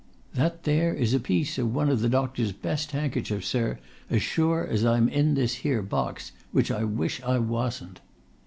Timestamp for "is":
0.95-1.13